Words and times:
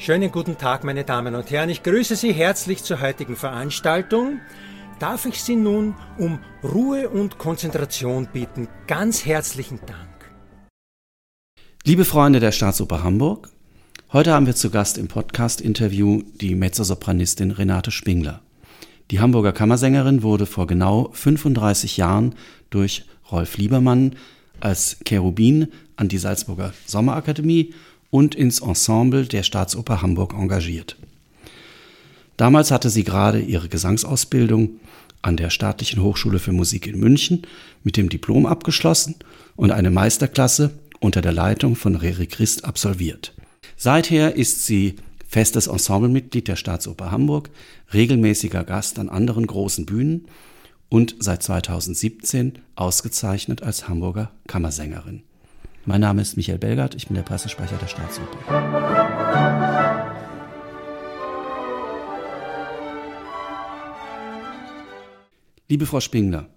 Schönen 0.00 0.30
guten 0.30 0.56
Tag, 0.56 0.84
meine 0.84 1.02
Damen 1.02 1.34
und 1.34 1.50
Herren. 1.50 1.70
Ich 1.70 1.82
grüße 1.82 2.14
Sie 2.14 2.32
herzlich 2.32 2.84
zur 2.84 3.00
heutigen 3.00 3.34
Veranstaltung. 3.34 4.40
Darf 5.00 5.26
ich 5.26 5.42
Sie 5.42 5.56
nun 5.56 5.96
um 6.18 6.38
Ruhe 6.62 7.08
und 7.08 7.36
Konzentration 7.38 8.28
bitten? 8.32 8.68
Ganz 8.86 9.26
herzlichen 9.26 9.80
Dank. 9.86 10.30
Liebe 11.84 12.04
Freunde 12.04 12.38
der 12.38 12.52
Staatsoper 12.52 13.02
Hamburg, 13.02 13.50
heute 14.12 14.32
haben 14.32 14.46
wir 14.46 14.54
zu 14.54 14.70
Gast 14.70 14.98
im 14.98 15.08
Podcast-Interview 15.08 16.22
die 16.40 16.54
Mezzosopranistin 16.54 17.50
Renate 17.50 17.90
Spingler. 17.90 18.40
Die 19.10 19.18
Hamburger 19.18 19.52
Kammersängerin 19.52 20.22
wurde 20.22 20.46
vor 20.46 20.68
genau 20.68 21.10
35 21.12 21.96
Jahren 21.96 22.36
durch 22.70 23.04
Rolf 23.32 23.58
Liebermann 23.58 24.14
als 24.60 24.98
Cherubin 25.04 25.72
an 25.96 26.08
die 26.08 26.18
Salzburger 26.18 26.72
Sommerakademie 26.86 27.74
und 28.10 28.34
ins 28.34 28.60
Ensemble 28.60 29.26
der 29.26 29.42
Staatsoper 29.42 30.02
Hamburg 30.02 30.34
engagiert. 30.34 30.96
Damals 32.36 32.70
hatte 32.70 32.88
sie 32.88 33.04
gerade 33.04 33.40
ihre 33.40 33.68
Gesangsausbildung 33.68 34.80
an 35.22 35.36
der 35.36 35.50
Staatlichen 35.50 36.02
Hochschule 36.02 36.38
für 36.38 36.52
Musik 36.52 36.86
in 36.86 36.98
München 36.98 37.42
mit 37.82 37.96
dem 37.96 38.08
Diplom 38.08 38.46
abgeschlossen 38.46 39.16
und 39.56 39.72
eine 39.72 39.90
Meisterklasse 39.90 40.70
unter 41.00 41.20
der 41.20 41.32
Leitung 41.32 41.76
von 41.76 41.96
Reri 41.96 42.26
Christ 42.26 42.64
absolviert. 42.64 43.34
Seither 43.76 44.36
ist 44.36 44.66
sie 44.66 44.96
festes 45.26 45.66
Ensemblemitglied 45.66 46.48
der 46.48 46.56
Staatsoper 46.56 47.10
Hamburg, 47.10 47.50
regelmäßiger 47.92 48.64
Gast 48.64 48.98
an 48.98 49.08
anderen 49.08 49.46
großen 49.46 49.84
Bühnen 49.84 50.26
und 50.88 51.16
seit 51.18 51.42
2017 51.42 52.60
ausgezeichnet 52.76 53.62
als 53.62 53.88
Hamburger 53.88 54.30
Kammersängerin. 54.46 55.22
Mein 55.88 56.02
Name 56.02 56.20
ist 56.20 56.36
Michael 56.36 56.58
Belgard, 56.58 56.94
ich 56.96 57.06
bin 57.06 57.14
der 57.14 57.22
Pressesprecher 57.22 57.78
der 57.78 57.86
Staatsoper. 57.86 58.36
Liebe 65.66 65.86
Frau 65.86 66.00
Spingler, 66.00 66.50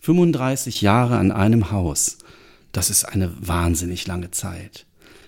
35 0.00 0.80
Jahre 0.80 1.18
an 1.18 1.30
einem 1.30 1.72
Haus, 1.72 2.16
das 2.72 2.88
ist 2.88 3.04
eine 3.04 3.30
wahnsinnig 3.46 4.06
lange 4.06 4.30
Zeit. 4.30 4.86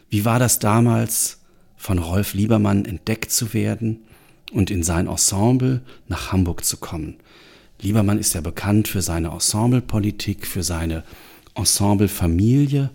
Wie 0.08 0.24
war 0.24 0.38
das 0.38 0.58
damals, 0.58 1.42
von 1.76 1.98
Rolf 1.98 2.32
Liebermann 2.32 2.86
entdeckt 2.86 3.30
zu 3.30 3.52
werden 3.52 4.06
und 4.50 4.70
in 4.70 4.82
sein 4.82 5.08
Ensemble 5.08 5.82
nach 6.08 6.32
Hamburg 6.32 6.64
zu 6.64 6.78
kommen? 6.78 7.18
Liebermann 7.82 8.18
ist 8.18 8.32
ja 8.32 8.40
bekannt 8.40 8.88
für 8.88 9.02
seine 9.02 9.28
Ensemblepolitik, 9.28 10.46
für 10.46 10.62
seine 10.62 11.04
Ensemblefamilie. 11.54 12.92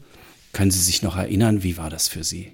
Können 0.53 0.71
Sie 0.71 0.79
sich 0.79 1.01
noch 1.01 1.15
erinnern, 1.15 1.63
wie 1.63 1.77
war 1.77 1.89
das 1.89 2.07
für 2.07 2.23
Sie? 2.23 2.51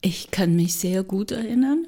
Ich 0.00 0.30
kann 0.30 0.56
mich 0.56 0.74
sehr 0.74 1.02
gut 1.02 1.30
erinnern. 1.30 1.86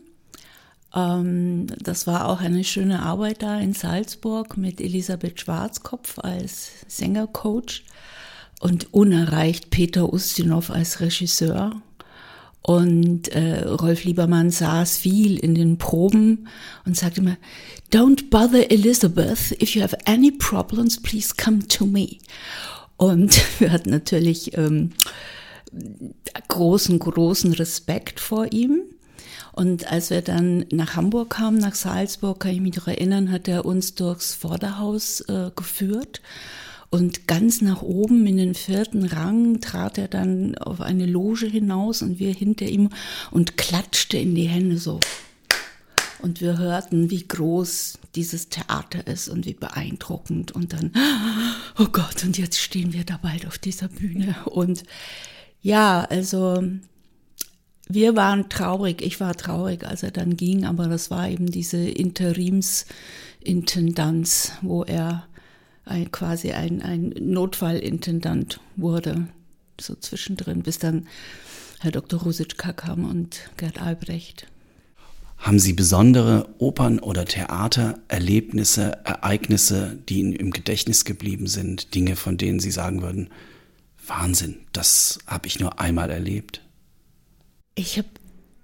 Ähm, 0.95 1.67
das 1.79 2.07
war 2.07 2.29
auch 2.29 2.41
eine 2.41 2.65
schöne 2.65 3.03
Arbeit 3.03 3.43
da 3.43 3.59
in 3.59 3.75
Salzburg 3.75 4.57
mit 4.57 4.81
Elisabeth 4.81 5.41
Schwarzkopf 5.41 6.19
als 6.19 6.71
Sängercoach 6.87 7.85
und 8.61 8.93
unerreicht 8.93 9.71
Peter 9.71 10.13
Ustinov 10.13 10.71
als 10.71 11.01
Regisseur. 11.01 11.81
Und 12.63 13.29
äh, 13.29 13.65
Rolf 13.65 14.05
Liebermann 14.05 14.51
saß 14.51 14.99
viel 14.99 15.39
in 15.39 15.55
den 15.55 15.79
Proben 15.79 16.49
und 16.85 16.97
sagte 16.97 17.21
immer, 17.21 17.37
Don't 17.93 18.29
bother 18.31 18.71
Elizabeth. 18.71 19.53
If 19.63 19.75
you 19.75 19.83
have 19.83 19.97
any 20.07 20.31
problems, 20.31 21.01
please 21.01 21.33
come 21.35 21.67
to 21.69 21.87
me. 21.87 22.19
Und 22.99 23.41
wir 23.61 23.73
hatten 23.73 23.89
natürlich 23.89 24.59
ähm, 24.59 24.91
großen, 26.49 26.99
großen 26.99 27.55
Respekt 27.55 28.21
vor 28.21 28.53
ihm. 28.53 28.83
Und 29.53 29.91
als 29.91 30.11
wir 30.11 30.23
dann 30.23 30.67
nach 30.71 30.95
Hamburg 30.95 31.31
kamen, 31.31 31.59
nach 31.59 31.75
Salzburg, 31.75 32.41
kann 32.41 32.53
ich 32.53 32.61
mich 32.61 32.77
noch 32.77 32.87
erinnern, 32.87 33.33
hat 33.33 33.49
er 33.49 33.65
uns 33.65 33.95
durchs 33.95 34.35
Vorderhaus 34.35 35.21
äh, 35.23 35.51
geführt. 35.57 36.21
Und 36.91 37.27
ganz 37.27 37.61
nach 37.61 37.83
oben 37.83 38.27
in 38.27 38.37
den 38.37 38.55
vierten 38.55 39.05
Rang 39.05 39.61
trat 39.61 39.99
er 39.99 40.09
dann 40.09 40.57
auf 40.57 40.81
eine 40.81 41.07
Loge 41.07 41.47
hinaus 41.47 42.03
und 42.03 42.19
wir 42.19 42.33
hinter 42.33 42.67
ihm 42.67 42.89
und 43.31 43.57
klatschte 43.57 44.17
in 44.17 44.35
die 44.35 44.49
Hände 44.49 44.79
so. 44.79 45.01
Und 46.21 46.41
wir 46.41 46.59
hörten, 46.59 47.11
wie 47.11 47.27
groß 47.27 47.99
dieses 48.15 48.49
Theater 48.49 49.07
ist 49.07 49.29
und 49.29 49.47
wie 49.47 49.55
beeindruckend. 49.55 50.53
Und 50.53 50.73
dann, 50.73 50.93
oh 51.79 51.87
Gott, 51.93 52.25
und 52.25 52.39
jetzt 52.39 52.59
stehen 52.59 52.93
wir 52.93 53.05
da 53.05 53.19
bald 53.19 53.47
auf 53.47 53.59
dieser 53.59 53.89
Bühne. 53.89 54.37
Und 54.47 54.85
ja, 55.63 56.05
also 56.05 56.63
wir 57.89 58.17
waren 58.17 58.49
traurig, 58.49 59.03
ich 59.03 59.21
war 59.21 59.35
traurig, 59.35 59.87
als 59.87 60.03
er 60.03 60.11
dann 60.11 60.37
ging, 60.37 60.65
aber 60.67 60.89
das 60.89 61.11
war 61.11 61.29
eben 61.29 61.51
diese 61.51 61.79
Interimsintendanz, 61.79 64.53
wo 64.61 64.85
er 64.85 65.27
ein, 65.87 66.13
quasi 66.13 66.53
ein, 66.53 66.83
ein 66.83 67.15
Notfallintendant 67.19 68.61
wurde, 68.77 69.29
so 69.81 69.95
zwischendrin, 69.95 70.63
bis 70.63 70.79
dann 70.79 71.07
Herr 71.81 71.93
Dr. 71.93 72.21
Rusitschka 72.21 72.73
kam 72.73 73.09
und 73.09 73.51
Gerd 73.57 73.81
Albrecht. 73.81 74.49
Haben 75.39 75.61
Sie 75.61 75.73
besondere 75.73 76.49
Opern- 76.59 76.99
oder 76.99 77.25
Theatererlebnisse, 77.25 78.99
Ereignisse, 79.05 79.97
die 80.09 80.19
Ihnen 80.19 80.33
im 80.33 80.51
Gedächtnis 80.51 81.05
geblieben 81.05 81.47
sind, 81.47 81.95
Dinge, 81.95 82.17
von 82.17 82.37
denen 82.37 82.59
Sie 82.59 82.73
sagen 82.73 83.03
würden, 83.03 83.31
Wahnsinn, 84.07 84.57
das 84.73 85.21
habe 85.27 85.47
ich 85.47 85.61
nur 85.61 85.81
einmal 85.81 86.11
erlebt? 86.11 86.63
Ich 87.77 87.99
habe 87.99 88.09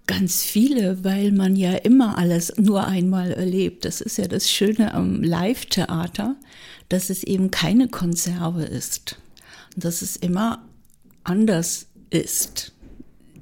ganz 0.07 0.43
viele, 0.43 1.05
weil 1.05 1.31
man 1.31 1.55
ja 1.55 1.75
immer 1.75 2.19
alles 2.19 2.53
nur 2.57 2.87
einmal 2.87 3.31
erlebt. 3.31 3.85
Das 3.85 4.01
ist 4.01 4.19
ja 4.19 4.27
das 4.27 4.51
Schöne 4.51 4.95
am 4.95 5.23
Live-Theater, 5.23 6.37
dass 6.89 7.09
es 7.09 7.23
eben 7.23 7.51
keine 7.53 7.89
Konserve 7.89 8.65
ist. 8.65 9.17
Dass 9.77 10.03
es 10.03 10.17
immer 10.17 10.65
anders 11.23 11.87
ist 12.11 12.74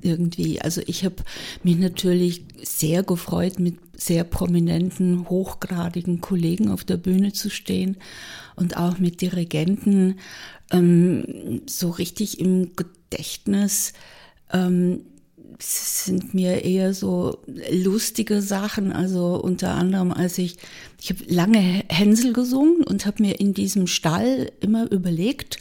irgendwie. 0.02 0.60
Also 0.60 0.82
ich 0.86 1.04
habe 1.04 1.16
mich 1.62 1.78
natürlich 1.78 2.44
sehr 2.62 3.02
gefreut, 3.02 3.58
mit 3.58 3.76
sehr 3.96 4.24
prominenten, 4.24 5.28
hochgradigen 5.28 6.20
Kollegen 6.20 6.68
auf 6.68 6.84
der 6.84 6.96
Bühne 6.96 7.32
zu 7.32 7.50
stehen 7.50 7.96
und 8.56 8.76
auch 8.76 8.98
mit 8.98 9.20
Dirigenten 9.20 10.18
ähm, 10.70 11.62
so 11.66 11.90
richtig 11.90 12.40
im 12.40 12.74
Gedächtnis. 12.76 13.92
Ähm, 14.52 15.04
sind 15.62 16.34
mir 16.34 16.64
eher 16.64 16.92
so 16.94 17.38
lustige 17.70 18.42
Sachen, 18.42 18.92
also 18.92 19.36
unter 19.36 19.74
anderem 19.74 20.12
als 20.12 20.38
ich, 20.38 20.56
ich 21.00 21.10
habe 21.10 21.24
lange 21.28 21.84
Hänsel 21.88 22.32
gesungen 22.32 22.82
und 22.82 23.06
habe 23.06 23.22
mir 23.22 23.38
in 23.38 23.54
diesem 23.54 23.86
Stall 23.86 24.50
immer 24.60 24.90
überlegt, 24.90 25.58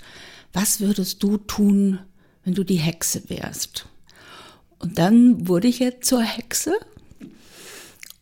was 0.53 0.79
würdest 0.79 1.21
du 1.23 1.37
tun, 1.37 1.99
wenn 2.43 2.55
du 2.55 2.63
die 2.63 2.79
Hexe 2.79 3.29
wärst? 3.29 3.87
Und 4.81 4.97
dann 4.97 5.47
wurde 5.47 5.67
ich 5.67 5.79
jetzt 5.79 6.05
zur 6.05 6.23
Hexe. 6.23 6.73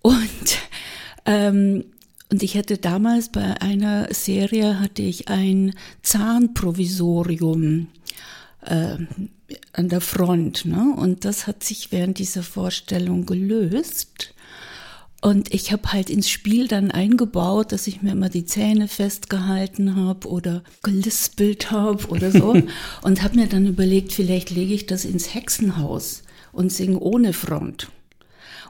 Und, 0.01 0.57
ähm, 1.25 1.85
und 2.31 2.43
ich 2.43 2.57
hatte 2.57 2.77
damals 2.77 3.29
bei 3.29 3.61
einer 3.61 4.13
Serie 4.13 4.79
hatte 4.79 5.01
ich 5.01 5.29
ein 5.29 5.73
Zahnprovisorium 6.03 7.87
äh, 8.65 8.97
an 9.73 9.89
der 9.89 10.01
Front. 10.01 10.65
Ne? 10.65 10.93
Und 10.97 11.23
das 11.25 11.47
hat 11.47 11.63
sich 11.63 11.91
während 11.91 12.19
dieser 12.19 12.43
Vorstellung 12.43 13.25
gelöst. 13.25 14.33
Und 15.21 15.53
ich 15.53 15.71
habe 15.71 15.91
halt 15.91 16.09
ins 16.09 16.29
Spiel 16.29 16.67
dann 16.67 16.91
eingebaut, 16.91 17.71
dass 17.71 17.87
ich 17.87 18.01
mir 18.01 18.11
immer 18.11 18.29
die 18.29 18.45
Zähne 18.45 18.87
festgehalten 18.87 19.95
habe 19.95 20.27
oder 20.27 20.63
gelispelt 20.83 21.71
habe 21.71 22.07
oder 22.07 22.31
so. 22.31 22.55
und 23.01 23.23
habe 23.23 23.35
mir 23.35 23.47
dann 23.47 23.65
überlegt, 23.65 24.11
vielleicht 24.11 24.49
lege 24.49 24.73
ich 24.73 24.85
das 24.85 25.05
ins 25.05 25.33
Hexenhaus 25.33 26.23
und 26.51 26.71
singen 26.71 26.97
ohne 26.97 27.33
Front. 27.33 27.89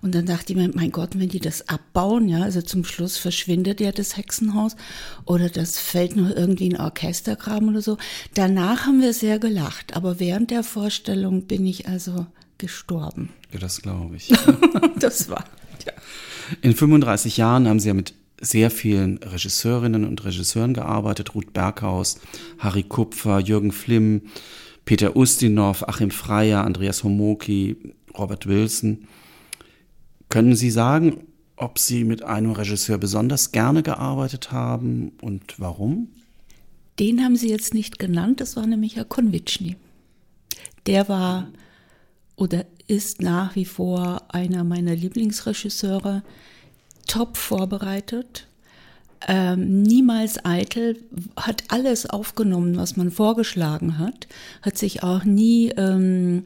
Und 0.02 0.16
dann 0.16 0.26
dachte 0.26 0.54
ich 0.54 0.58
mir, 0.58 0.72
mein 0.74 0.92
Gott, 0.92 1.20
wenn 1.20 1.30
die 1.30 1.40
das 1.40 1.68
abbauen, 1.68 2.30
ja, 2.30 2.42
also 2.42 2.62
zum 2.62 2.86
Schluss 2.86 3.18
verschwindet 3.18 3.82
ja 3.82 3.92
das 3.92 4.16
Hexenhaus 4.16 4.76
oder 5.26 5.50
das 5.50 5.78
fällt 5.78 6.16
noch 6.16 6.30
irgendwie 6.30 6.74
ein 6.74 6.80
Orchestergraben 6.80 7.70
oder 7.70 7.82
so. 7.82 7.98
Danach 8.34 8.86
haben 8.86 9.02
wir 9.02 9.14
sehr 9.14 9.40
gelacht, 9.40 9.96
aber 9.96 10.20
während 10.20 10.52
der 10.52 10.64
Vorstellung 10.64 11.44
bin 11.44 11.66
ich 11.66 11.88
also 11.88 12.28
gestorben. 12.58 13.30
Ja, 13.52 13.60
das 13.60 13.82
glaube 13.82 14.16
ich. 14.16 14.32
das 15.00 15.30
war, 15.30 15.44
ja. 15.86 15.94
In 16.62 16.76
35 16.76 17.38
Jahren 17.38 17.68
haben 17.68 17.80
Sie 17.80 17.90
ja 17.90 17.94
mit 17.94 18.14
sehr 18.42 18.72
vielen 18.72 19.18
Regisseurinnen 19.18 20.06
und 20.06 20.24
Regisseuren 20.24 20.74
gearbeitet. 20.74 21.36
Ruth 21.36 21.52
Berghaus, 21.52 22.20
Harry 22.58 22.84
Kupfer, 22.84 23.40
Jürgen 23.40 23.74
Flimm, 23.74 24.22
Peter 24.90 25.16
Ustinov, 25.16 25.88
Achim 25.88 26.10
Freier, 26.10 26.64
Andreas 26.64 27.04
Homoki, 27.04 27.94
Robert 28.18 28.48
Wilson. 28.48 29.08
Können 30.30 30.56
Sie 30.56 30.72
sagen, 30.72 31.28
ob 31.58 31.78
Sie 31.78 32.04
mit 32.04 32.24
einem 32.24 32.54
Regisseur 32.54 32.98
besonders 32.98 33.52
gerne 33.52 33.84
gearbeitet 33.84 34.52
haben 34.52 35.12
und 35.22 35.60
warum? 35.60 36.10
Den 36.98 37.24
haben 37.24 37.36
Sie 37.36 37.50
jetzt 37.50 37.76
nicht 37.76 38.00
genannt, 38.00 38.42
das 38.42 38.56
war 38.56 38.66
nämlich 38.66 38.96
Herr 38.96 39.06
Konvitschny. 39.06 39.76
Der 40.88 41.08
war 41.08 41.50
oder 42.36 42.66
ist 42.88 43.22
nach 43.22 43.56
wie 43.56 43.66
vor 43.66 44.24
einer 44.34 44.64
meiner 44.64 44.96
Lieblingsregisseure, 44.96 46.24
top 47.06 47.38
vorbereitet, 47.38 48.48
ähm, 49.28 49.82
niemals 49.82 50.44
eitel, 50.46 50.98
hat 51.36 51.64
alles 51.68 52.06
aufgenommen, 52.10 52.78
was 52.78 52.96
man 52.96 53.12
vorgeschlagen 53.12 53.98
hat, 53.98 54.28
hat 54.62 54.78
sich 54.78 55.04
auch 55.04 55.24
nie 55.24 55.70
ähm, 55.78 56.46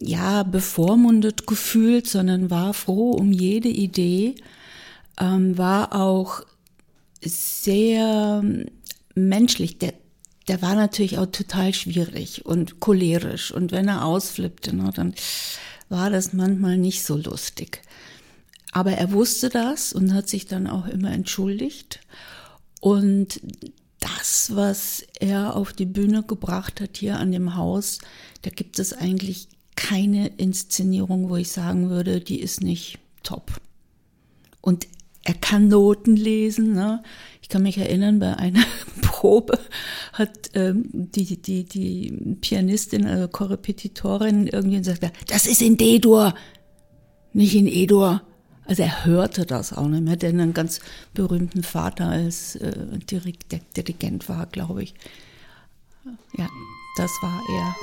ja 0.00 0.42
bevormundet 0.44 1.46
gefühlt, 1.46 2.06
sondern 2.06 2.50
war 2.50 2.74
froh 2.74 3.10
um 3.10 3.32
jede 3.32 3.68
Idee, 3.68 4.36
ähm, 5.20 5.58
war 5.58 5.94
auch 5.94 6.42
sehr 7.20 8.42
menschlich. 9.14 9.78
Der, 9.78 9.94
der 10.48 10.62
war 10.62 10.74
natürlich 10.74 11.18
auch 11.18 11.26
total 11.26 11.74
schwierig 11.74 12.46
und 12.46 12.80
cholerisch 12.80 13.52
und 13.52 13.72
wenn 13.72 13.88
er 13.88 14.04
ausflippte, 14.04 14.74
ne, 14.74 14.90
dann 14.94 15.14
war 15.88 16.10
das 16.10 16.32
manchmal 16.32 16.78
nicht 16.78 17.04
so 17.04 17.16
lustig. 17.16 17.82
Aber 18.74 18.90
er 18.92 19.12
wusste 19.12 19.50
das 19.50 19.92
und 19.92 20.12
hat 20.12 20.28
sich 20.28 20.46
dann 20.46 20.66
auch 20.66 20.86
immer 20.88 21.12
entschuldigt. 21.12 22.00
Und 22.80 23.40
das, 24.00 24.50
was 24.54 25.06
er 25.20 25.54
auf 25.54 25.72
die 25.72 25.86
Bühne 25.86 26.24
gebracht 26.24 26.80
hat 26.80 26.96
hier 26.96 27.18
an 27.20 27.30
dem 27.30 27.54
Haus, 27.54 28.00
da 28.42 28.50
gibt 28.50 28.80
es 28.80 28.92
eigentlich 28.92 29.46
keine 29.76 30.26
Inszenierung, 30.26 31.30
wo 31.30 31.36
ich 31.36 31.52
sagen 31.52 31.88
würde, 31.88 32.20
die 32.20 32.40
ist 32.40 32.62
nicht 32.62 32.98
top. 33.22 33.52
Und 34.60 34.88
er 35.22 35.34
kann 35.34 35.68
Noten 35.68 36.16
lesen. 36.16 36.72
Ne? 36.74 37.00
Ich 37.42 37.48
kann 37.48 37.62
mich 37.62 37.78
erinnern, 37.78 38.18
bei 38.18 38.36
einer 38.36 38.64
Probe 39.02 39.56
hat 40.12 40.50
ähm, 40.54 40.90
die, 40.92 41.40
die, 41.40 41.62
die 41.62 42.36
Pianistin, 42.40 43.06
also 43.06 43.28
Korrepetitorin 43.28 44.48
irgendwie 44.48 44.78
gesagt, 44.78 45.04
das 45.28 45.46
ist 45.46 45.62
in 45.62 45.76
D-Dur, 45.76 46.34
nicht 47.32 47.54
in 47.54 47.68
E-Dur. 47.68 48.20
Also 48.66 48.82
er 48.82 49.04
hörte 49.04 49.44
das 49.44 49.72
auch 49.72 49.88
nicht 49.88 50.04
mehr, 50.04 50.16
denn 50.16 50.40
einen 50.40 50.54
ganz 50.54 50.80
berühmten 51.12 51.62
Vater 51.62 52.06
als 52.08 52.56
äh, 52.56 52.98
Dirigent 53.10 54.28
war, 54.28 54.46
glaube 54.46 54.82
ich. 54.82 54.94
Ja, 56.36 56.48
das 56.96 57.10
war 57.22 57.40
er. 57.50 57.74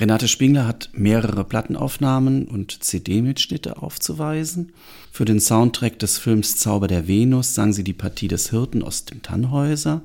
Renate 0.00 0.28
Spingler 0.28 0.66
hat 0.66 0.88
mehrere 0.94 1.44
Plattenaufnahmen 1.44 2.46
und 2.46 2.82
CD-Mitschnitte 2.82 3.82
aufzuweisen. 3.82 4.72
Für 5.12 5.26
den 5.26 5.40
Soundtrack 5.40 5.98
des 5.98 6.16
Films 6.16 6.56
Zauber 6.56 6.88
der 6.88 7.06
Venus 7.06 7.54
sang 7.54 7.74
sie 7.74 7.84
die 7.84 7.92
Partie 7.92 8.28
des 8.28 8.48
Hirten 8.48 8.82
aus 8.82 9.04
dem 9.04 9.20
Tannhäuser. 9.20 10.00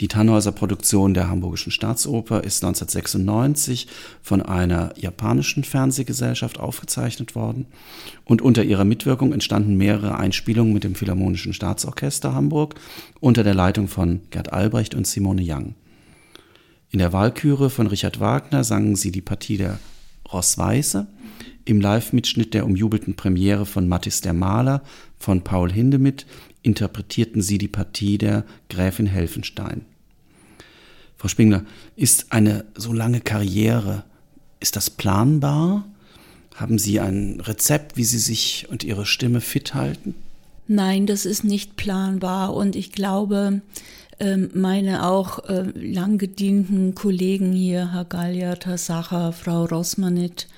Die 0.00 0.08
Tannhäuser 0.08 0.50
Produktion 0.50 1.14
der 1.14 1.28
Hamburgischen 1.28 1.70
Staatsoper 1.70 2.42
ist 2.42 2.64
1996 2.64 3.86
von 4.22 4.42
einer 4.42 4.92
japanischen 4.98 5.62
Fernsehgesellschaft 5.62 6.58
aufgezeichnet 6.58 7.36
worden 7.36 7.66
und 8.24 8.42
unter 8.42 8.64
ihrer 8.64 8.84
Mitwirkung 8.84 9.32
entstanden 9.32 9.76
mehrere 9.76 10.18
Einspielungen 10.18 10.72
mit 10.72 10.82
dem 10.82 10.96
Philharmonischen 10.96 11.52
Staatsorchester 11.52 12.34
Hamburg 12.34 12.74
unter 13.20 13.44
der 13.44 13.54
Leitung 13.54 13.86
von 13.86 14.22
Gerd 14.30 14.52
Albrecht 14.52 14.96
und 14.96 15.06
Simone 15.06 15.42
Young. 15.44 15.76
In 16.92 16.98
der 16.98 17.14
Walküre 17.14 17.70
von 17.70 17.86
Richard 17.86 18.20
Wagner 18.20 18.64
sangen 18.64 18.96
sie 18.96 19.12
die 19.12 19.22
Partie 19.22 19.56
der 19.56 19.78
Rossweiße. 20.30 21.06
Im 21.64 21.80
Live-Mitschnitt 21.80 22.52
der 22.52 22.66
umjubelten 22.66 23.16
Premiere 23.16 23.64
von 23.64 23.88
Mattis 23.88 24.20
der 24.20 24.34
Maler 24.34 24.82
von 25.18 25.42
Paul 25.42 25.72
Hindemith 25.72 26.26
interpretierten 26.62 27.40
sie 27.40 27.56
die 27.56 27.68
Partie 27.68 28.18
der 28.18 28.44
Gräfin 28.68 29.06
Helfenstein. 29.06 29.86
Frau 31.16 31.28
Spingler, 31.28 31.64
ist 31.96 32.26
eine 32.30 32.66
so 32.74 32.92
lange 32.92 33.22
Karriere, 33.22 34.04
ist 34.60 34.76
das 34.76 34.90
planbar? 34.90 35.86
Haben 36.56 36.78
Sie 36.78 37.00
ein 37.00 37.40
Rezept, 37.40 37.96
wie 37.96 38.04
Sie 38.04 38.18
sich 38.18 38.66
und 38.68 38.84
Ihre 38.84 39.06
Stimme 39.06 39.40
fit 39.40 39.72
halten? 39.72 40.14
Nein, 40.68 41.06
das 41.06 41.24
ist 41.24 41.42
nicht 41.42 41.76
planbar 41.76 42.54
und 42.54 42.76
ich 42.76 42.92
glaube, 42.92 43.62
meine 44.54 45.06
auch 45.06 45.48
äh, 45.48 45.62
lang 45.74 46.18
gedienten 46.18 46.94
Kollegen 46.94 47.52
hier, 47.52 47.92
Herr 47.92 48.04
Gallia, 48.04 48.56
Tassacher, 48.56 49.32
Frau 49.32 49.64
Rossmanit, 49.64 50.48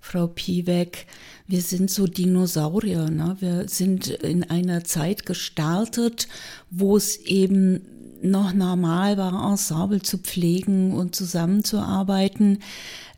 Frau 0.00 0.26
Piewek, 0.26 1.06
wir 1.46 1.60
sind 1.60 1.90
so 1.90 2.06
Dinosaurier. 2.06 3.10
Ne? 3.10 3.36
Wir 3.40 3.68
sind 3.68 4.08
in 4.08 4.44
einer 4.44 4.84
Zeit 4.84 5.26
gestartet, 5.26 6.28
wo 6.70 6.96
es 6.96 7.16
eben 7.18 7.82
noch 8.22 8.54
normal 8.54 9.18
war, 9.18 9.50
Ensemble 9.50 10.00
zu 10.00 10.18
pflegen 10.18 10.94
und 10.94 11.14
zusammenzuarbeiten. 11.14 12.60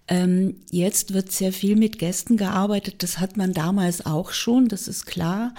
Ähm, 0.08 0.56
jetzt 0.70 1.14
wird 1.14 1.30
sehr 1.30 1.52
viel 1.52 1.76
mit 1.76 1.98
Gästen 1.98 2.36
gearbeitet. 2.36 3.02
Das 3.02 3.18
hat 3.18 3.36
man 3.36 3.52
damals 3.52 4.04
auch 4.04 4.32
schon, 4.32 4.68
das 4.68 4.88
ist 4.88 5.06
klar 5.06 5.54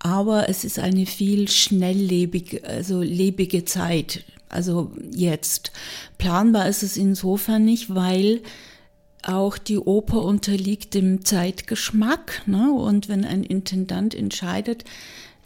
aber 0.00 0.48
es 0.48 0.64
ist 0.64 0.78
eine 0.78 1.06
viel 1.06 1.48
schnelllebige, 1.48 2.64
also 2.64 3.00
lebige 3.02 3.64
Zeit. 3.64 4.24
Also 4.48 4.90
jetzt. 5.12 5.70
Planbar 6.18 6.68
ist 6.68 6.82
es 6.82 6.96
insofern 6.96 7.64
nicht, 7.64 7.94
weil 7.94 8.40
auch 9.22 9.58
die 9.58 9.78
Oper 9.78 10.24
unterliegt 10.24 10.94
dem 10.94 11.24
Zeitgeschmack. 11.24 12.42
Ne? 12.46 12.72
Und 12.72 13.08
wenn 13.08 13.24
ein 13.24 13.44
Intendant 13.44 14.14
entscheidet, 14.14 14.84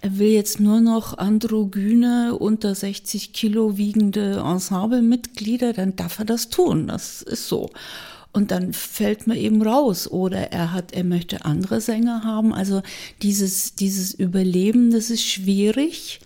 er 0.00 0.18
will 0.18 0.28
jetzt 0.28 0.60
nur 0.60 0.80
noch 0.80 1.18
androgyne, 1.18 2.36
unter 2.38 2.74
60 2.74 3.32
Kilo 3.32 3.76
wiegende 3.76 4.44
Ensemblemitglieder, 4.46 5.72
dann 5.72 5.96
darf 5.96 6.18
er 6.18 6.26
das 6.26 6.48
tun. 6.48 6.86
Das 6.86 7.22
ist 7.22 7.48
so. 7.48 7.70
Und 8.34 8.50
dann 8.50 8.72
fällt 8.72 9.28
man 9.28 9.36
eben 9.36 9.62
raus. 9.62 10.10
Oder 10.10 10.52
er 10.52 10.72
hat, 10.72 10.92
er 10.92 11.04
möchte 11.04 11.44
andere 11.44 11.80
Sänger 11.80 12.24
haben. 12.24 12.52
Also 12.52 12.82
dieses, 13.22 13.76
dieses 13.76 14.12
Überleben, 14.12 14.90
das 14.90 15.08
ist 15.08 15.24
schwierig, 15.24 16.20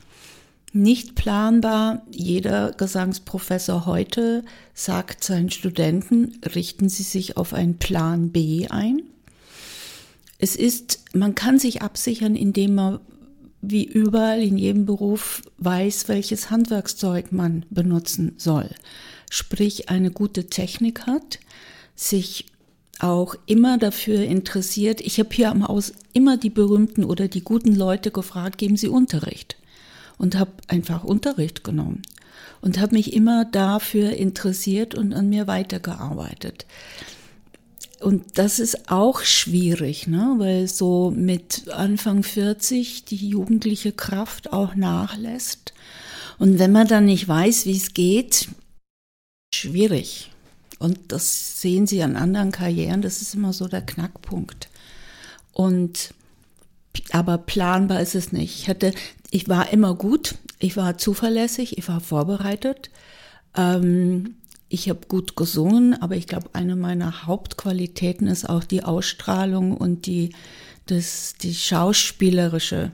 nicht 0.72 1.14
planbar. 1.16 2.02
Jeder 2.10 2.72
Gesangsprofessor 2.72 3.84
heute 3.84 4.42
sagt 4.72 5.22
seinen 5.22 5.50
Studenten, 5.50 6.40
richten 6.54 6.88
Sie 6.88 7.02
sich 7.02 7.36
auf 7.36 7.52
einen 7.52 7.76
Plan 7.76 8.30
B 8.30 8.66
ein. 8.68 9.02
Es 10.38 10.56
ist, 10.56 11.04
man 11.12 11.34
kann 11.34 11.58
sich 11.58 11.82
absichern, 11.82 12.36
indem 12.36 12.74
man 12.74 13.00
wie 13.60 13.84
überall 13.84 14.40
in 14.42 14.56
jedem 14.56 14.86
Beruf 14.86 15.42
weiß, 15.58 16.08
welches 16.08 16.50
Handwerkszeug 16.50 17.32
man 17.32 17.66
benutzen 17.68 18.32
soll. 18.38 18.70
Sprich, 19.30 19.90
eine 19.90 20.10
gute 20.10 20.46
Technik 20.46 21.06
hat, 21.06 21.38
sich 21.98 22.46
auch 23.00 23.34
immer 23.46 23.78
dafür 23.78 24.22
interessiert. 24.22 25.00
Ich 25.00 25.18
habe 25.18 25.30
hier 25.32 25.50
am 25.50 25.66
Haus 25.66 25.92
immer 26.12 26.36
die 26.36 26.50
berühmten 26.50 27.04
oder 27.04 27.28
die 27.28 27.42
guten 27.42 27.74
Leute 27.74 28.10
gefragt, 28.10 28.58
geben 28.58 28.76
Sie 28.76 28.88
Unterricht? 28.88 29.56
Und 30.16 30.36
habe 30.36 30.52
einfach 30.66 31.04
Unterricht 31.04 31.62
genommen 31.62 32.02
und 32.60 32.78
habe 32.80 32.96
mich 32.96 33.12
immer 33.12 33.44
dafür 33.44 34.10
interessiert 34.12 34.94
und 34.94 35.12
an 35.12 35.28
mir 35.28 35.46
weitergearbeitet. 35.46 36.66
Und 38.00 38.38
das 38.38 38.58
ist 38.58 38.90
auch 38.90 39.22
schwierig, 39.22 40.06
ne? 40.06 40.34
weil 40.38 40.68
so 40.68 41.10
mit 41.10 41.68
Anfang 41.68 42.22
40 42.22 43.04
die 43.04 43.28
jugendliche 43.28 43.92
Kraft 43.92 44.52
auch 44.52 44.74
nachlässt. 44.76 45.72
Und 46.38 46.58
wenn 46.60 46.70
man 46.70 46.86
dann 46.86 47.06
nicht 47.06 47.26
weiß, 47.26 47.66
wie 47.66 47.76
es 47.76 47.94
geht, 47.94 48.48
schwierig. 49.52 50.30
Und 50.78 51.12
das 51.12 51.60
sehen 51.60 51.86
Sie 51.86 52.02
an 52.02 52.16
anderen 52.16 52.52
Karrieren, 52.52 53.02
das 53.02 53.20
ist 53.20 53.34
immer 53.34 53.52
so 53.52 53.66
der 53.66 53.82
Knackpunkt. 53.82 54.68
Und 55.52 56.14
aber 57.10 57.38
planbar 57.38 58.00
ist 58.00 58.14
es 58.14 58.32
nicht. 58.32 58.60
Ich 58.60 58.68
hatte, 58.68 58.92
ich 59.30 59.48
war 59.48 59.72
immer 59.72 59.94
gut, 59.94 60.36
ich 60.58 60.76
war 60.76 60.98
zuverlässig, 60.98 61.78
ich 61.78 61.88
war 61.88 62.00
vorbereitet. 62.00 62.90
Ähm, 63.56 64.36
ich 64.68 64.88
habe 64.88 65.00
gut 65.08 65.34
gesungen, 65.36 66.00
aber 66.00 66.16
ich 66.16 66.26
glaube, 66.26 66.50
eine 66.52 66.76
meiner 66.76 67.26
Hauptqualitäten 67.26 68.26
ist 68.26 68.48
auch 68.48 68.64
die 68.64 68.84
Ausstrahlung 68.84 69.76
und 69.76 70.06
die, 70.06 70.34
das, 70.86 71.34
die 71.40 71.54
schauspielerische 71.54 72.92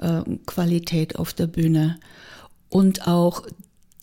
äh, 0.00 0.22
Qualität 0.46 1.16
auf 1.16 1.32
der 1.32 1.48
Bühne 1.48 1.98
und 2.68 3.08
auch 3.08 3.46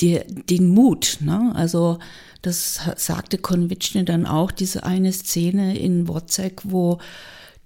die, 0.01 0.21
den 0.27 0.69
Mut. 0.69 1.17
Ne? 1.21 1.51
Also 1.55 1.99
das 2.41 2.79
sagte 2.95 3.37
Konvitschne 3.37 4.03
dann 4.03 4.25
auch, 4.25 4.51
diese 4.51 4.83
eine 4.83 5.11
Szene 5.11 5.77
in 5.77 6.07
Wozzeck, 6.07 6.61
wo 6.63 6.99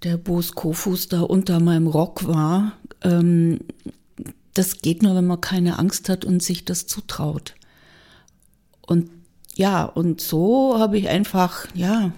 der 0.04 0.18
Bos 0.18 0.56
Kofus 0.56 1.08
da 1.08 1.22
unter 1.22 1.60
meinem 1.60 1.88
Rock 1.88 2.28
war. 2.28 2.74
Ähm, 3.04 3.60
das 4.54 4.82
geht 4.82 5.04
nur, 5.04 5.16
wenn 5.16 5.28
man 5.28 5.42
keine 5.42 5.80
Angst 5.80 6.10
hat 6.10 6.26
und 6.26 6.42
sich 6.42 6.66
das 6.66 6.88
zutraut. 6.88 7.56
Und 8.82 9.10
ja, 9.56 9.84
und 9.84 10.22
so 10.22 10.80
habe 10.80 10.98
ich 10.98 11.10
einfach, 11.10 11.68
ja, 11.74 12.12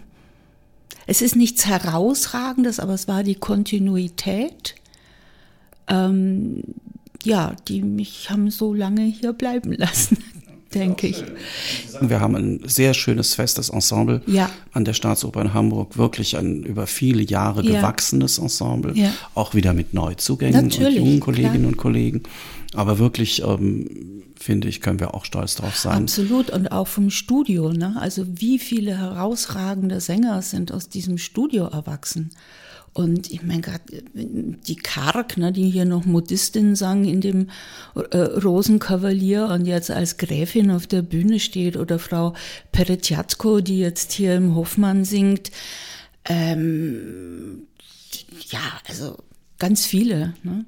es 1.06 1.22
ist 1.22 1.36
nichts 1.36 1.66
Herausragendes, 1.66 2.80
aber 2.80 2.94
es 2.94 3.08
war 3.08 3.24
die 3.24 3.36
Kontinuität, 3.36 4.76
ähm, 5.88 6.64
ja, 7.26 7.56
die 7.68 7.82
mich 7.82 8.30
haben 8.30 8.50
so 8.50 8.74
lange 8.74 9.04
hier 9.04 9.34
bleiben 9.34 9.74
lassen 9.74 10.18
denke 10.74 11.08
ich. 11.08 11.24
Wir 12.02 12.20
haben 12.20 12.36
ein 12.36 12.62
sehr 12.66 12.94
schönes, 12.94 13.36
festes 13.36 13.70
Ensemble 13.70 14.22
ja. 14.26 14.50
an 14.72 14.86
der 14.86 14.94
Staatsoper 14.94 15.42
in 15.42 15.54
Hamburg. 15.54 15.98
Wirklich 15.98 16.38
ein 16.38 16.64
über 16.64 16.88
viele 16.88 17.24
Jahre 17.24 17.64
ja. 17.64 17.78
gewachsenes 17.78 18.38
Ensemble. 18.38 18.98
Ja. 18.98 19.14
Auch 19.36 19.54
wieder 19.54 19.74
mit 19.74 19.94
Neuzugängen 19.94 20.66
Natürlich, 20.66 21.00
und 21.00 21.06
jungen 21.06 21.20
Kolleginnen 21.20 21.60
klar. 21.60 21.68
und 21.68 21.78
Kollegen. 21.78 22.24
Aber 22.74 22.98
wirklich, 22.98 23.44
ähm, 23.44 24.24
finde 24.36 24.68
ich, 24.68 24.82
können 24.82 25.00
wir 25.00 25.14
auch 25.14 25.26
stolz 25.26 25.56
drauf 25.56 25.78
sein. 25.78 26.04
Absolut. 26.04 26.50
Und 26.50 26.72
auch 26.72 26.88
vom 26.88 27.10
Studio. 27.10 27.72
Ne? 27.72 27.96
Also 28.00 28.26
wie 28.28 28.58
viele 28.58 28.98
herausragende 28.98 30.02
Sänger 30.02 30.42
sind 30.42 30.72
aus 30.72 30.90
diesem 30.90 31.18
Studio 31.18 31.66
erwachsen. 31.66 32.32
Und 32.94 33.32
ich 33.32 33.42
meine 33.42 33.62
gerade 33.62 33.84
die 34.14 34.76
Karg, 34.76 35.38
ne, 35.38 35.52
die 35.52 35.70
hier 35.70 35.86
noch 35.86 36.06
Modistin 36.06 36.76
sang 36.76 37.06
in 37.06 37.22
dem 37.22 37.50
äh, 37.96 38.18
Rosenkavalier 38.18 39.48
und 39.48 39.66
jetzt 39.66 39.90
als 39.90 40.18
Gräfin 40.18 40.70
auf 40.70 40.86
der 40.86 41.02
Bühne 41.02 41.40
steht 41.40 41.76
oder 41.76 41.98
Frau 41.98 42.34
Peretjatko, 42.72 43.62
die 43.62 43.80
jetzt 43.80 44.12
hier 44.12 44.36
im 44.36 44.54
Hofmann 44.54 45.06
singt. 45.06 45.50
Ähm, 46.26 47.64
ja, 48.50 48.62
also 48.88 49.18
ganz 49.58 49.88
viele. 49.88 50.36
Ne? 50.44 50.66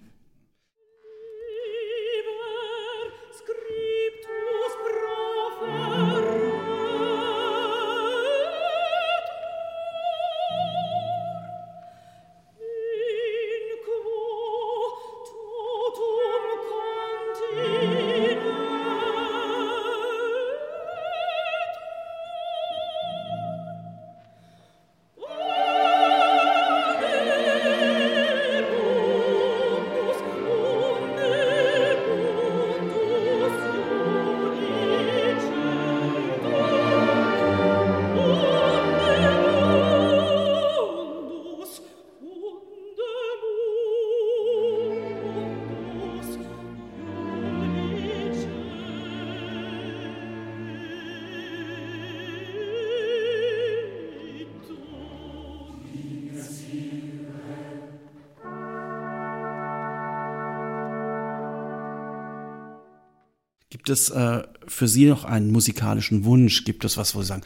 Gibt 63.86 64.00
es 64.00 64.10
äh, 64.10 64.42
für 64.68 64.88
Sie 64.88 65.06
noch 65.06 65.26
einen 65.26 65.52
musikalischen 65.52 66.26
Wunsch? 66.26 66.64
Gibt 66.64 66.84
es 66.86 66.98
was, 66.98 67.14
wo 67.14 67.22
Sie 67.22 67.28
sagen, 67.28 67.44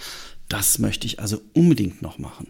das 0.47 0.79
möchte 0.79 1.05
ich 1.05 1.19
also 1.19 1.41
unbedingt 1.53 2.01
noch 2.01 2.17
machen? 2.17 2.47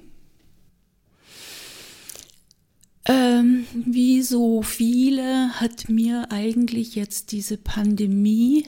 Ähm, 3.05 3.65
wie 3.73 4.21
so 4.21 4.61
viele 4.61 5.59
hat 5.59 5.89
mir 5.89 6.27
eigentlich 6.29 6.93
jetzt 6.93 7.31
diese 7.31 7.57
Pandemie 7.57 8.67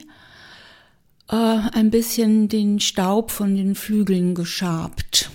äh, 1.28 1.36
ein 1.36 1.92
bisschen 1.92 2.48
den 2.48 2.80
Staub 2.80 3.30
von 3.30 3.54
den 3.54 3.76
Flügeln 3.76 4.34
geschabt. 4.34 5.30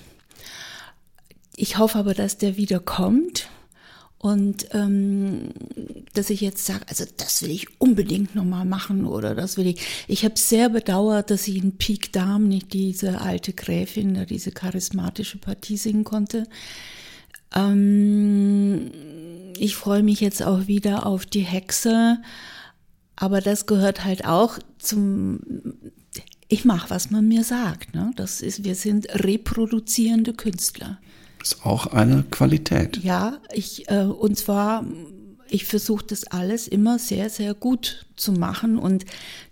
Ich 1.56 1.78
hoffe 1.78 1.98
aber, 1.98 2.14
dass 2.14 2.38
der 2.38 2.58
wieder 2.58 2.82
kommt 2.82 3.50
und 4.18 4.68
ähm, 4.74 5.52
dass 6.18 6.30
ich 6.30 6.42
jetzt 6.42 6.66
sage, 6.66 6.86
also 6.88 7.06
das 7.18 7.42
will 7.42 7.52
ich 7.52 7.80
unbedingt 7.80 8.36
nochmal 8.36 8.66
machen 8.66 9.06
oder 9.06 9.36
das 9.36 9.58
will 9.58 9.68
ich. 9.68 9.86
Ich 10.08 10.26
habe 10.26 10.38
sehr 10.38 10.70
bedauert, 10.70 11.30
dass 11.30 11.48
ich 11.48 11.58
in 11.58 11.78
Peak 11.78 12.12
Darm 12.12 12.48
nicht 12.48 12.74
diese 12.74 13.22
alte 13.22 13.54
Gräfin, 13.54 14.26
diese 14.28 14.52
charismatische 14.52 15.38
Partie 15.38 15.78
singen 15.78 16.04
konnte. 16.04 16.46
Ähm, 17.54 18.92
ich 19.58 19.76
freue 19.76 20.04
mich 20.04 20.20
jetzt 20.20 20.44
auch 20.44 20.68
wieder 20.68 21.06
auf 21.06 21.26
die 21.26 21.42
Hexe, 21.42 22.20
aber 23.16 23.42
das 23.42 23.66
gehört 23.66 24.04
halt 24.04 24.26
auch 24.26 24.60
zum. 24.80 25.40
Ich 26.50 26.64
mache, 26.64 26.90
was 26.90 27.12
man 27.12 27.28
mir 27.28 27.44
sagt. 27.44 27.94
Ne? 27.94 28.12
Das 28.16 28.42
ist, 28.42 28.64
wir 28.64 28.76
sind 28.76 29.08
reproduzierende 29.10 30.34
Künstler. 30.34 30.98
Ist 31.42 31.66
auch 31.66 31.88
eine 31.88 32.24
Qualität. 32.24 33.04
Ja, 33.04 33.38
ich 33.52 33.90
äh, 33.90 34.04
und 34.04 34.38
zwar 34.38 34.86
ich 35.50 35.66
versuche 35.66 36.06
das 36.06 36.26
alles 36.26 36.68
immer 36.68 37.00
sehr, 37.00 37.30
sehr 37.30 37.54
gut 37.54 38.06
zu 38.16 38.32
machen. 38.32 38.78
Und 38.78 39.06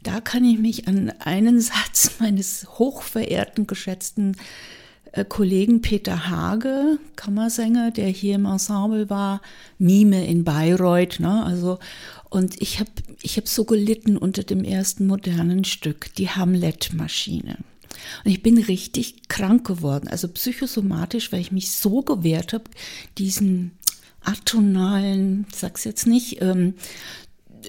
da 0.03 0.21
kann 0.21 0.43
ich 0.45 0.59
mich 0.59 0.87
an 0.87 1.11
einen 1.19 1.59
Satz 1.61 2.19
meines 2.19 2.67
hochverehrten, 2.77 3.67
geschätzten 3.67 4.37
äh, 5.11 5.25
Kollegen 5.25 5.81
Peter 5.81 6.29
Hage, 6.29 6.99
Kammersänger, 7.15 7.91
der 7.91 8.07
hier 8.07 8.35
im 8.35 8.45
Ensemble 8.45 9.09
war, 9.09 9.41
Mime 9.77 10.25
in 10.25 10.43
Bayreuth, 10.43 11.19
ne? 11.19 11.43
Also, 11.43 11.79
und 12.29 12.61
ich 12.61 12.79
habe 12.79 12.91
ich 13.21 13.37
hab 13.37 13.47
so 13.47 13.63
gelitten 13.63 14.17
unter 14.17 14.43
dem 14.43 14.63
ersten 14.63 15.07
modernen 15.07 15.63
Stück, 15.63 16.13
die 16.15 16.29
Hamlet-Maschine. 16.29 17.57
Und 18.23 18.31
ich 18.31 18.43
bin 18.43 18.57
richtig 18.57 19.27
krank 19.29 19.65
geworden, 19.65 20.07
also 20.09 20.27
psychosomatisch, 20.27 21.31
weil 21.31 21.39
ich 21.39 21.51
mich 21.51 21.71
so 21.71 22.01
gewehrt 22.01 22.53
habe, 22.53 22.65
diesen 23.17 23.71
atonalen, 24.27 25.45
sag's 25.53 25.83
jetzt 25.83 26.07
nicht, 26.07 26.41
ähm, 26.41 26.75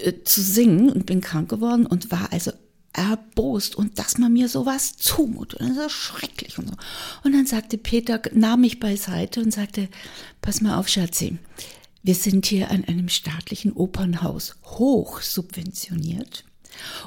äh, 0.03 0.13
zu 0.25 0.43
singen 0.43 0.91
und 0.91 1.07
bin 1.07 1.21
krank 1.21 1.49
geworden 1.49 1.87
und 1.87 2.11
war 2.11 2.33
also 2.33 2.53
erbost 2.93 3.77
und 3.77 3.99
dass 3.99 4.19
man 4.19 4.33
mir 4.33 4.49
sowas 4.49 4.97
zumutet. 4.97 5.61
Das 5.61 5.77
ist 5.77 5.93
schrecklich 5.93 6.59
und 6.59 6.69
so. 6.69 6.75
Und 7.25 7.33
dann 7.33 7.47
sagte 7.47 7.77
Peter, 7.79 8.21
nahm 8.33 8.63
mich 8.63 8.81
beiseite 8.81 9.41
und 9.41 9.53
sagte, 9.53 9.89
pass 10.41 10.63
mal 10.63 10.79
auf, 10.79 10.89
Schatzi, 10.89 11.39
wir 12.03 12.15
sind 12.15 12.47
hier 12.47 12.71
an 12.71 12.85
einem 12.85 13.09
staatlichen 13.09 13.73
Opernhaus 13.73 14.57
hoch 14.65 15.21
subventioniert. 15.21 16.45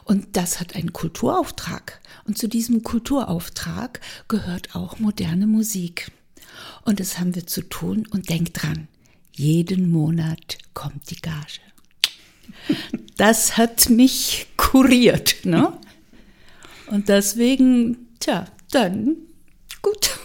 Und 0.03 0.35
das 0.35 0.59
hat 0.59 0.75
einen 0.75 0.93
Kulturauftrag. 0.93 2.01
Und 2.25 2.37
zu 2.37 2.47
diesem 2.47 2.83
Kulturauftrag 2.83 4.01
gehört 4.27 4.75
auch 4.75 4.99
moderne 4.99 5.47
Musik. 5.47 6.11
Und 6.85 6.99
das 6.99 7.19
haben 7.19 7.35
wir 7.35 7.47
zu 7.47 7.61
tun. 7.61 8.07
Und 8.09 8.29
denk 8.29 8.53
dran, 8.53 8.87
jeden 9.39 9.89
Monat 9.89 10.57
kommt 10.73 11.09
die 11.09 11.21
Gage. 11.21 11.61
Das 13.15 13.57
hat 13.57 13.89
mich 13.89 14.47
kuriert, 14.57 15.45
ne? 15.45 15.71
Und 16.87 17.07
deswegen, 17.07 18.09
tja, 18.19 18.45
dann 18.71 19.15
gut. 19.81 20.19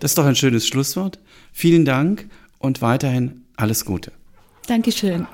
Das 0.00 0.12
ist 0.12 0.18
doch 0.18 0.24
ein 0.24 0.34
schönes 0.34 0.66
Schlusswort. 0.66 1.18
Vielen 1.52 1.84
Dank 1.84 2.30
und 2.58 2.80
weiterhin 2.80 3.42
alles 3.56 3.84
Gute. 3.84 4.12
Dankeschön. 4.66 5.26